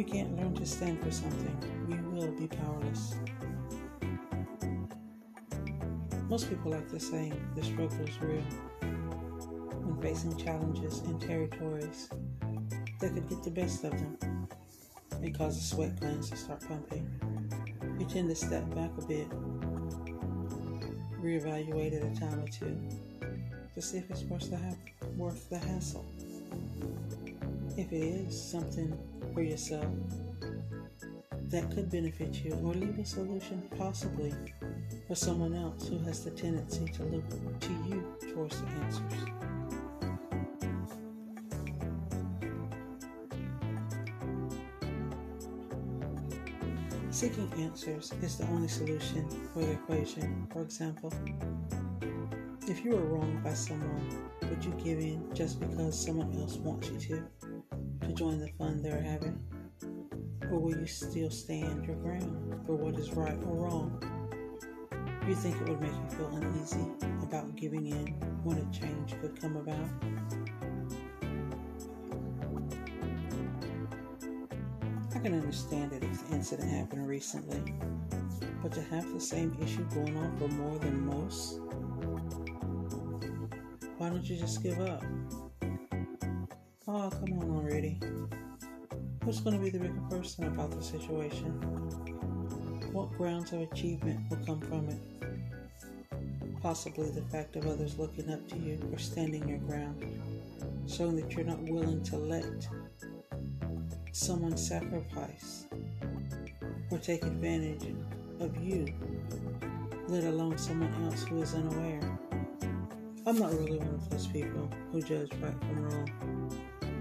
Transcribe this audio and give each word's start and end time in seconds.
you 0.00 0.06
can't 0.06 0.34
learn 0.34 0.54
to 0.54 0.64
stand 0.64 0.98
for 1.02 1.10
something, 1.10 1.54
you 1.86 1.98
will 2.10 2.32
be 2.32 2.46
powerless. 2.46 3.16
Most 6.26 6.48
people 6.48 6.70
like 6.70 6.88
to 6.88 6.98
say 6.98 7.30
the 7.54 7.62
struggle 7.62 8.00
is 8.08 8.18
real 8.22 8.40
when 8.80 10.00
facing 10.00 10.34
challenges 10.38 11.00
in 11.00 11.18
territories 11.18 12.08
that 12.98 13.12
could 13.12 13.28
get 13.28 13.42
the 13.42 13.50
best 13.50 13.84
of 13.84 13.90
them. 13.90 14.48
It 15.22 15.36
causes 15.36 15.68
sweat 15.68 16.00
glands 16.00 16.30
to 16.30 16.36
start 16.36 16.66
pumping. 16.66 17.06
You 17.98 18.06
tend 18.06 18.30
to 18.30 18.34
step 18.34 18.74
back 18.74 18.92
a 18.96 19.02
bit, 19.02 19.28
reevaluate 21.20 21.94
at 21.94 22.10
a 22.10 22.18
time 22.18 22.40
or 22.40 22.48
two 22.48 22.74
to 23.74 23.82
see 23.82 23.98
if 23.98 24.10
it's 24.10 24.22
worth 24.22 24.48
the, 24.48 24.56
ha- 24.56 25.04
worth 25.18 25.50
the 25.50 25.58
hassle. 25.58 26.06
If 27.76 27.92
it 27.92 28.02
is 28.02 28.50
something 28.50 28.98
for 29.32 29.42
yourself 29.42 29.86
that 31.48 31.70
could 31.72 31.90
benefit 31.90 32.44
you, 32.44 32.52
or 32.64 32.74
leave 32.74 32.98
a 32.98 33.04
solution 33.04 33.62
possibly 33.76 34.32
for 35.08 35.14
someone 35.16 35.54
else 35.54 35.88
who 35.88 35.98
has 35.98 36.24
the 36.24 36.30
tendency 36.30 36.84
to 36.86 37.02
look 37.04 37.60
to 37.60 37.72
you 37.88 38.04
towards 38.32 38.60
the 38.60 38.66
answers. 38.68 39.12
Seeking 47.10 47.52
answers 47.58 48.12
is 48.22 48.38
the 48.38 48.46
only 48.46 48.68
solution 48.68 49.28
for 49.52 49.60
the 49.60 49.72
equation. 49.72 50.46
For 50.52 50.62
example, 50.62 51.12
if 52.68 52.84
you 52.84 52.92
were 52.92 53.02
wronged 53.02 53.42
by 53.42 53.54
someone, 53.54 54.28
would 54.42 54.64
you 54.64 54.70
give 54.82 55.00
in 55.00 55.28
just 55.34 55.58
because 55.58 55.98
someone 56.00 56.32
else 56.40 56.56
wants 56.58 56.88
you 56.88 56.98
to, 56.98 57.39
to 58.00 58.12
join 58.12 58.38
the 58.38 58.48
fun 58.58 58.82
they're 58.82 59.02
having? 59.02 59.38
Or 60.50 60.58
will 60.58 60.76
you 60.76 60.86
still 60.86 61.30
stand 61.30 61.84
your 61.84 61.96
ground 61.96 62.66
for 62.66 62.74
what 62.74 62.98
is 62.98 63.12
right 63.12 63.38
or 63.46 63.54
wrong? 63.54 64.02
Do 64.90 65.28
you 65.28 65.34
think 65.34 65.56
it 65.60 65.68
would 65.68 65.80
make 65.80 65.92
you 65.92 66.16
feel 66.16 66.28
uneasy 66.34 66.86
about 67.22 67.54
giving 67.56 67.86
in 67.86 68.06
when 68.42 68.58
a 68.58 68.72
change 68.72 69.14
could 69.20 69.40
come 69.40 69.56
about? 69.56 69.76
I 75.14 75.18
can 75.18 75.34
understand 75.34 75.92
it 75.92 76.02
if 76.02 76.28
the 76.28 76.34
incident 76.34 76.70
happened 76.70 77.06
recently, 77.06 77.74
but 78.62 78.72
to 78.72 78.82
have 78.82 79.12
the 79.12 79.20
same 79.20 79.56
issue 79.62 79.84
going 79.94 80.16
on 80.16 80.36
for 80.38 80.48
more 80.48 80.78
than 80.78 81.06
most, 81.06 81.60
why 83.98 84.08
don't 84.08 84.24
you 84.24 84.36
just 84.36 84.62
give 84.62 84.80
up? 84.80 85.04
Oh, 86.88 87.10
come 87.10 87.38
on 87.38 87.50
already. 87.50 88.00
Who's 89.22 89.40
going 89.40 89.54
to 89.54 89.62
be 89.62 89.68
the 89.68 89.78
bigger 89.78 90.00
person 90.08 90.44
about 90.44 90.70
the 90.70 90.82
situation? 90.82 91.52
What 92.92 93.12
grounds 93.18 93.52
of 93.52 93.60
achievement 93.60 94.20
will 94.30 94.38
come 94.46 94.60
from 94.62 94.88
it? 94.88 96.60
Possibly 96.62 97.10
the 97.10 97.20
fact 97.22 97.56
of 97.56 97.66
others 97.66 97.98
looking 97.98 98.32
up 98.32 98.48
to 98.48 98.56
you 98.56 98.78
or 98.90 98.98
standing 98.98 99.46
your 99.46 99.58
ground, 99.58 100.04
showing 100.88 101.16
that 101.16 101.30
you're 101.32 101.44
not 101.44 101.60
willing 101.60 102.02
to 102.04 102.16
let 102.16 102.66
someone 104.12 104.56
sacrifice 104.56 105.66
or 106.90 106.98
take 106.98 107.24
advantage 107.24 107.94
of 108.40 108.56
you, 108.56 108.86
let 110.08 110.24
alone 110.24 110.56
someone 110.56 110.92
else 111.04 111.24
who 111.24 111.42
is 111.42 111.54
unaware. 111.54 112.19
I'm 113.30 113.38
not 113.38 113.52
really 113.52 113.78
one 113.78 113.94
of 113.94 114.10
those 114.10 114.26
people 114.26 114.68
who 114.90 115.00
judge 115.00 115.30
right 115.40 115.54
from 115.60 115.84
wrong 115.84 116.50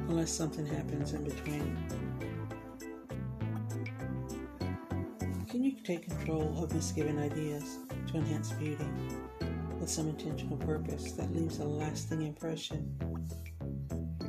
unless 0.09 0.31
something 0.31 0.63
happens 0.63 1.13
in 1.13 1.23
between. 1.23 1.75
Can 5.49 5.63
you 5.63 5.71
take 5.83 6.07
control 6.07 6.63
of 6.63 6.69
misgiven 6.69 7.17
ideas 7.17 7.79
to 8.11 8.17
enhance 8.17 8.51
beauty 8.51 8.85
with 9.79 9.89
some 9.89 10.07
intentional 10.07 10.57
purpose 10.57 11.13
that 11.13 11.35
leaves 11.35 11.57
a 11.57 11.65
lasting 11.65 12.21
impression? 12.21 12.95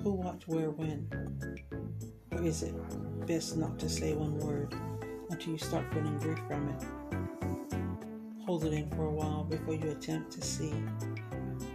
Who, 0.02 0.14
what, 0.14 0.42
where, 0.48 0.70
when? 0.70 1.06
Or 2.32 2.42
is 2.42 2.62
it 2.62 2.74
best 3.26 3.58
not 3.58 3.78
to 3.78 3.90
say 3.90 4.14
one 4.14 4.38
word 4.38 4.74
until 5.28 5.52
you 5.52 5.58
start 5.58 5.84
feeling 5.92 6.16
grief 6.16 6.38
from 6.48 6.66
it? 6.70 6.82
Hold 8.46 8.64
it 8.64 8.72
in 8.72 8.88
for 8.88 9.04
a 9.04 9.12
while 9.12 9.44
before 9.44 9.74
you 9.74 9.90
attempt 9.90 10.32
to 10.32 10.40
see, 10.40 10.72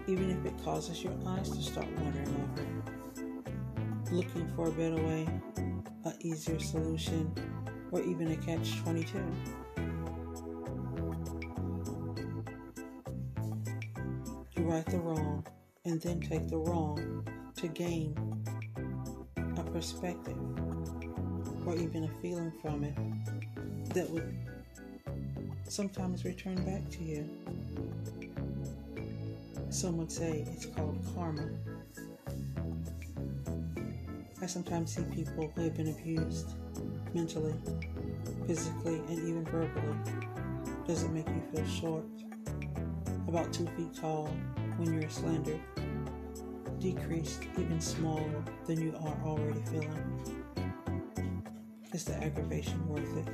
even 0.07 0.31
if 0.31 0.45
it 0.45 0.53
causes 0.63 1.03
your 1.03 1.13
eyes 1.27 1.49
to 1.49 1.61
start 1.61 1.87
wandering 1.97 2.27
over. 2.27 4.15
Looking 4.15 4.47
for 4.55 4.67
a 4.67 4.71
better 4.71 4.95
way, 4.95 5.27
an 5.57 6.13
easier 6.19 6.59
solution, 6.59 7.33
or 7.91 8.01
even 8.01 8.31
a 8.31 8.37
catch 8.37 8.77
22. 8.81 9.19
You 14.57 14.63
right 14.63 14.85
the 14.85 14.97
wrong 14.99 15.45
and 15.85 16.01
then 16.01 16.19
take 16.19 16.47
the 16.47 16.57
wrong 16.57 17.27
to 17.55 17.67
gain 17.67 18.15
a 19.57 19.63
perspective 19.63 20.37
or 21.65 21.75
even 21.75 22.03
a 22.03 22.21
feeling 22.21 22.51
from 22.61 22.83
it 22.83 22.95
that 23.93 24.09
would 24.09 24.37
sometimes 25.67 26.25
return 26.25 26.55
back 26.63 26.89
to 26.91 27.03
you. 27.03 27.29
Some 29.75 29.97
would 29.97 30.09
say 30.09 30.45
it's 30.53 30.67
called 30.67 30.97
karma. 31.13 31.49
I 34.41 34.45
sometimes 34.45 34.95
see 34.95 35.03
people 35.13 35.51
who 35.53 35.63
have 35.63 35.75
been 35.75 35.89
abused 35.89 36.53
mentally, 37.13 37.53
physically, 38.47 38.99
and 39.09 39.19
even 39.19 39.43
verbally. 39.43 39.97
Does 40.87 41.03
it 41.03 41.11
make 41.11 41.27
you 41.27 41.43
feel 41.53 41.67
short? 41.67 42.05
About 43.27 43.51
two 43.51 43.67
feet 43.75 43.93
tall 43.93 44.27
when 44.77 44.93
you're 44.93 45.09
slandered? 45.09 45.59
Decreased 46.79 47.43
even 47.59 47.81
smaller 47.81 48.45
than 48.65 48.81
you 48.81 48.95
are 49.03 49.17
already 49.25 49.61
feeling? 49.69 50.41
Is 51.91 52.05
the 52.05 52.15
aggravation 52.23 52.87
worth 52.87 53.17
it? 53.17 53.27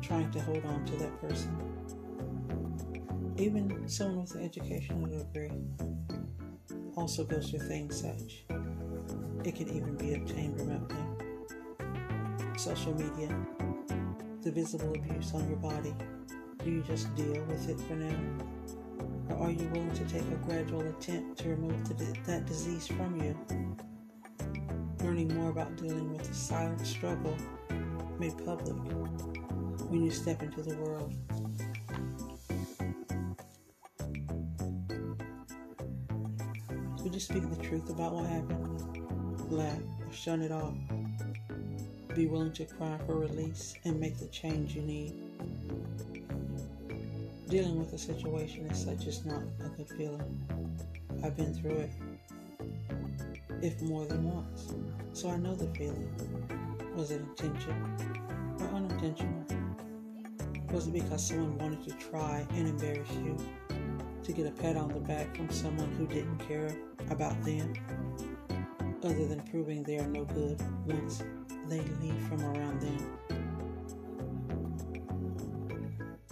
Trying 0.00 0.30
to 0.30 0.40
hold 0.40 0.64
on 0.64 0.86
to 0.86 0.96
that 0.96 1.20
person? 1.20 1.97
Even 3.38 3.88
someone 3.88 4.22
with 4.22 4.34
an 4.34 4.44
educational 4.44 5.06
degree 5.06 5.52
also 6.96 7.24
goes 7.24 7.50
through 7.50 7.60
things 7.60 8.00
such. 8.00 8.44
It 9.44 9.54
can 9.54 9.68
even 9.68 9.96
be 9.96 10.14
obtained 10.14 10.60
remotely 10.60 11.08
social 12.58 12.92
media, 12.94 13.28
the 14.42 14.50
visible 14.50 14.92
abuse 14.92 15.32
on 15.32 15.48
your 15.48 15.58
body, 15.58 15.94
do 16.64 16.70
you 16.70 16.82
just 16.82 17.14
deal 17.14 17.44
with 17.44 17.68
it 17.68 17.80
for 17.82 17.94
now? 17.94 18.16
Or 19.30 19.46
are 19.46 19.50
you 19.50 19.68
willing 19.68 19.92
to 19.92 20.04
take 20.06 20.22
a 20.32 20.36
gradual 20.44 20.80
attempt 20.80 21.38
to 21.40 21.50
remove 21.50 21.88
the, 21.88 22.16
that 22.26 22.46
disease 22.46 22.88
from 22.88 23.16
you? 23.22 23.38
Learning 25.04 25.32
more 25.36 25.50
about 25.50 25.76
dealing 25.76 26.12
with 26.12 26.26
the 26.26 26.34
silent 26.34 26.84
struggle 26.84 27.36
made 28.18 28.36
public 28.44 28.74
when 29.88 30.02
you 30.02 30.10
step 30.10 30.42
into 30.42 30.60
the 30.60 30.76
world. 30.78 31.14
You 37.18 37.22
speak 37.22 37.50
the 37.50 37.60
truth 37.60 37.90
about 37.90 38.12
what 38.12 38.26
happened? 38.26 39.50
Laugh 39.50 39.80
or 40.06 40.12
shun 40.12 40.40
it 40.40 40.52
off? 40.52 40.76
be 42.14 42.26
willing 42.26 42.52
to 42.52 42.64
cry 42.64 42.96
for 43.06 43.18
release 43.18 43.74
and 43.84 43.98
make 43.98 44.16
the 44.18 44.26
change 44.26 44.76
you 44.76 44.82
need. 44.82 45.14
Dealing 47.48 47.76
with 47.76 47.92
a 47.92 47.98
situation 47.98 48.68
as 48.70 48.84
such 48.84 49.08
is 49.08 49.24
not 49.24 49.42
a 49.64 49.68
good 49.70 49.88
feeling. 49.88 50.46
I've 51.24 51.36
been 51.36 51.52
through 51.52 51.78
it, 51.78 51.90
if 53.62 53.82
more 53.82 54.06
than 54.06 54.22
once, 54.22 54.72
so 55.12 55.28
I 55.28 55.38
know 55.38 55.56
the 55.56 55.66
feeling. 55.76 56.14
Was 56.94 57.10
it 57.10 57.20
intentional 57.20 57.88
or 58.60 58.66
unintentional? 58.76 59.44
Was 60.70 60.86
it 60.86 60.92
because 60.92 61.26
someone 61.26 61.58
wanted 61.58 61.82
to 61.88 61.96
try 61.96 62.46
and 62.50 62.68
embarrass 62.68 63.10
you? 63.10 63.36
To 64.22 64.32
get 64.32 64.46
a 64.46 64.52
pat 64.52 64.76
on 64.76 64.90
the 64.90 65.00
back 65.00 65.34
from 65.34 65.50
someone 65.50 65.90
who 65.96 66.06
didn't 66.06 66.38
care 66.46 66.72
about 67.10 67.42
them, 67.44 67.72
other 69.02 69.26
than 69.26 69.40
proving 69.50 69.82
they 69.82 69.98
are 69.98 70.06
no 70.06 70.24
good 70.24 70.60
once 70.86 71.22
they 71.68 71.80
leave 72.00 72.20
from 72.28 72.44
around 72.44 72.80
them. 72.80 73.18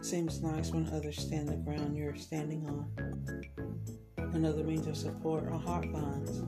Seems 0.03 0.41
nice 0.41 0.71
when 0.71 0.89
others 0.93 1.19
stand 1.19 1.49
the 1.49 1.57
ground 1.57 1.97
you're 1.97 2.17
standing 2.17 2.67
on. 2.69 2.87
Another 4.35 4.63
means 4.63 4.87
of 4.87 4.97
support 4.97 5.45
are 5.45 5.59
hotlines. 5.59 6.47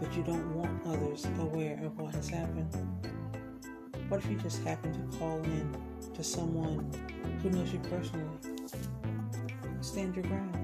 But 0.00 0.14
you 0.16 0.22
don't 0.22 0.54
want 0.54 0.86
others 0.86 1.26
aware 1.38 1.80
of 1.84 1.96
what 1.96 2.14
has 2.14 2.28
happened. 2.28 2.74
What 4.08 4.22
if 4.22 4.30
you 4.30 4.36
just 4.36 4.62
happen 4.64 4.92
to 4.92 5.18
call 5.18 5.38
in 5.44 5.74
to 6.12 6.22
someone 6.22 6.90
who 7.42 7.50
knows 7.50 7.72
you 7.72 7.78
personally? 7.78 8.36
Stand 9.80 10.14
your 10.16 10.24
ground. 10.24 10.61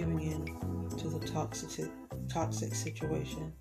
Giving 0.00 0.20
in 0.22 0.88
to 0.96 1.10
the 1.10 1.18
toxic, 1.26 1.90
toxic 2.26 2.74
situation 2.74 3.52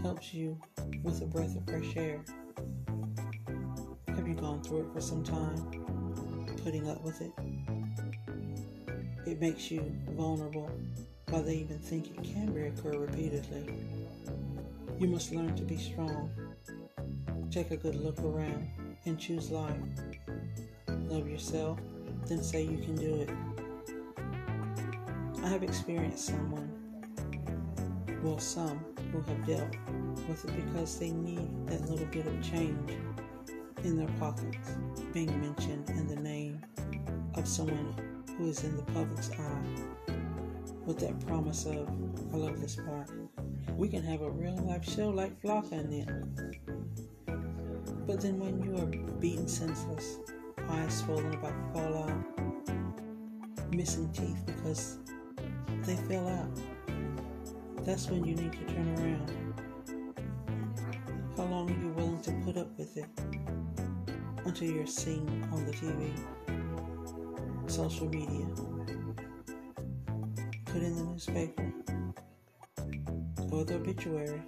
helps 0.00 0.32
you 0.32 0.56
with 1.02 1.20
a 1.22 1.26
breath 1.26 1.56
of 1.56 1.66
fresh 1.66 1.96
air. 1.96 2.24
Have 4.14 4.28
you 4.28 4.34
gone 4.34 4.62
through 4.62 4.82
it 4.82 4.92
for 4.92 5.00
some 5.00 5.24
time, 5.24 5.56
putting 6.62 6.88
up 6.88 7.02
with 7.02 7.20
it? 7.20 7.32
It 9.28 9.40
makes 9.40 9.68
you 9.68 9.92
vulnerable 10.10 10.70
while 11.30 11.42
they 11.42 11.56
even 11.56 11.80
think 11.80 12.16
it 12.16 12.22
can 12.22 12.54
reoccur 12.54 13.00
repeatedly. 13.00 13.66
You 15.00 15.08
must 15.08 15.32
learn 15.32 15.56
to 15.56 15.64
be 15.64 15.78
strong. 15.78 16.30
Take 17.50 17.72
a 17.72 17.76
good 17.76 17.96
look 17.96 18.20
around 18.20 18.68
and 19.04 19.18
choose 19.18 19.50
life. 19.50 19.74
Love 21.08 21.28
yourself, 21.28 21.80
then 22.26 22.40
say 22.40 22.62
you 22.62 22.78
can 22.78 22.94
do 22.94 23.22
it. 23.22 23.55
I 25.46 25.48
have 25.50 25.62
experienced 25.62 26.26
someone, 26.26 26.72
well, 28.20 28.40
some 28.40 28.84
who 29.12 29.20
have 29.20 29.46
dealt 29.46 29.76
with 30.28 30.44
it 30.44 30.56
because 30.56 30.98
they 30.98 31.12
need 31.12 31.68
that 31.68 31.88
little 31.88 32.06
bit 32.06 32.26
of 32.26 32.42
change 32.42 32.90
in 33.84 33.96
their 33.96 34.08
pockets 34.18 34.72
being 35.12 35.40
mentioned 35.40 35.88
in 35.90 36.08
the 36.08 36.16
name 36.16 36.60
of 37.36 37.46
someone 37.46 37.94
who 38.36 38.48
is 38.48 38.64
in 38.64 38.76
the 38.76 38.82
public's 38.90 39.30
eye 39.38 40.12
with 40.84 40.98
that 40.98 41.24
promise 41.28 41.64
of, 41.64 41.88
I 42.32 42.36
love 42.38 42.60
this 42.60 42.74
part, 42.74 43.08
we 43.76 43.88
can 43.88 44.02
have 44.02 44.22
a 44.22 44.30
real 44.30 44.56
life 44.56 44.84
show 44.84 45.10
like 45.10 45.40
Flocka 45.40 45.70
and 45.70 45.92
them. 45.92 46.56
But 48.04 48.20
then 48.20 48.40
when 48.40 48.60
you 48.64 48.76
are 48.78 48.86
beaten 49.20 49.46
senseless, 49.46 50.18
eyes 50.68 50.98
swollen 50.98 51.32
about 51.34 51.52
to 51.52 51.72
fall 51.72 52.02
out, 52.02 53.72
missing 53.72 54.10
teeth 54.12 54.44
because 54.44 54.98
they 55.86 55.94
fell 55.94 56.28
out. 56.28 56.50
That's 57.84 58.10
when 58.10 58.24
you 58.24 58.34
need 58.34 58.52
to 58.52 58.74
turn 58.74 58.88
around. 58.98 59.30
How 61.36 61.44
long 61.44 61.70
are 61.70 61.80
you 61.80 61.90
willing 61.90 62.20
to 62.22 62.32
put 62.44 62.56
up 62.56 62.76
with 62.76 62.96
it 62.96 63.06
until 64.44 64.68
you're 64.68 64.86
seen 64.86 65.48
on 65.52 65.64
the 65.64 65.70
TV, 65.70 66.10
social 67.70 68.08
media, 68.08 68.46
put 70.64 70.82
in 70.82 70.96
the 70.96 71.04
newspaper, 71.04 71.72
or 73.52 73.64
the 73.64 73.76
obituary? 73.76 74.42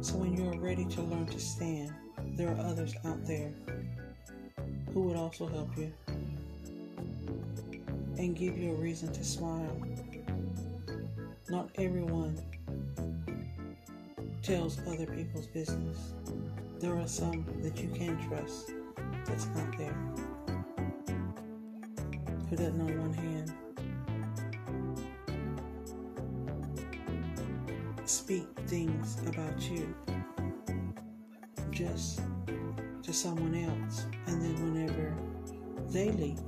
So 0.00 0.16
when 0.16 0.36
you 0.36 0.50
are 0.50 0.58
ready 0.58 0.86
to 0.86 1.02
learn 1.02 1.26
to 1.26 1.38
stand, 1.38 1.92
there 2.36 2.48
are 2.48 2.58
others 2.66 2.96
out 3.04 3.24
there 3.26 3.52
who 4.92 5.02
would 5.02 5.16
also 5.16 5.46
help 5.46 5.76
you 5.78 5.92
and 8.18 8.34
give 8.34 8.56
you 8.56 8.72
a 8.72 8.74
reason 8.74 9.12
to 9.12 9.24
smile. 9.24 9.80
Not 11.48 11.70
everyone 11.76 12.38
tells 14.42 14.78
other 14.86 15.06
people's 15.06 15.46
business. 15.46 16.14
There 16.80 16.96
are 16.96 17.08
some 17.08 17.44
that 17.62 17.78
you 17.78 17.88
can 17.90 18.16
trust 18.28 18.72
that's 19.24 19.46
not 19.48 19.76
there. 19.78 19.96
Put 22.48 22.58
that 22.58 22.70
on 22.70 22.98
one 23.00 23.12
hand. 23.12 23.52
Speak 28.04 28.46
things 28.66 29.16
about 29.26 29.60
you 29.68 29.94
just 31.70 32.20
to 33.02 33.12
someone 33.12 33.54
else, 33.54 34.06
and 34.26 34.40
then 34.40 34.54
whenever 34.72 35.14
they 35.90 36.10
leave, 36.10 36.40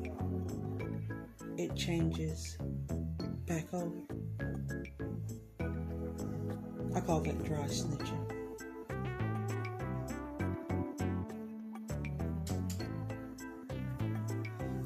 it 1.58 1.74
changes 1.74 2.56
back 3.48 3.66
over. 3.74 4.00
I 6.94 7.00
call 7.00 7.20
that 7.22 7.44
dry 7.44 7.66
snitching. 7.66 8.24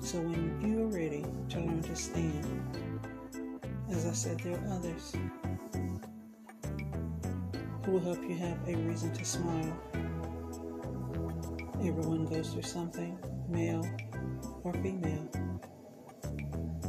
So 0.01 0.19
when 0.21 0.61
you're 0.63 0.87
ready 0.87 1.27
to 1.51 1.61
learn 1.61 1.83
to 1.83 1.95
stand, 1.95 2.47
as 3.91 4.07
I 4.07 4.13
said, 4.13 4.41
there 4.41 4.55
are 4.55 4.73
others 4.73 5.15
who 7.85 7.93
will 7.93 8.01
help 8.01 8.23
you 8.23 8.35
have 8.37 8.57
a 8.67 8.75
reason 8.77 9.13
to 9.13 9.25
smile. 9.27 9.79
Everyone 11.85 12.25
goes 12.25 12.55
through 12.55 12.63
something, 12.63 13.19
male 13.51 13.85
or 14.65 14.73
female 14.73 15.29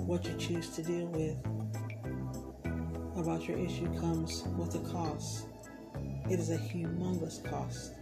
what 0.05 0.25
you 0.25 0.35
choose 0.37 0.69
to 0.69 0.83
deal 0.83 1.05
with 1.07 1.37
about 3.15 3.47
your 3.47 3.57
issue 3.57 3.87
comes 3.99 4.43
with 4.57 4.75
a 4.75 4.89
cost. 4.89 5.47
It 6.29 6.39
is 6.39 6.49
a 6.49 6.57
humongous 6.57 7.43
cost. 7.49 7.93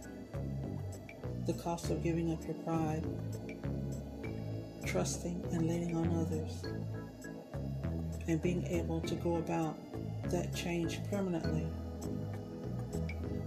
The 1.46 1.52
cost 1.54 1.90
of 1.90 2.02
giving 2.02 2.32
up 2.32 2.44
your 2.44 2.54
pride, 2.54 3.04
trusting 4.84 5.44
and 5.52 5.68
leaning 5.68 5.96
on 5.96 6.08
others, 6.18 6.64
and 8.26 8.42
being 8.42 8.66
able 8.66 9.00
to 9.02 9.14
go 9.16 9.36
about 9.36 9.76
that 10.30 10.54
change 10.54 10.98
permanently 11.10 11.66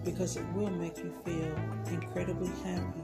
because 0.06 0.38
it 0.38 0.46
will 0.54 0.70
make 0.70 0.98
you 1.00 1.14
feel 1.26 1.56
incredibly 1.88 2.52
happy 2.64 3.02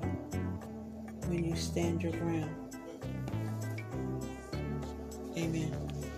when 1.27 1.43
you 1.43 1.55
stand 1.55 2.03
your 2.03 2.13
ground. 2.13 2.71
Amen. 5.37 6.10